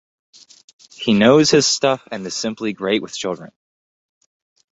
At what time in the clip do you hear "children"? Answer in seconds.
3.15-3.51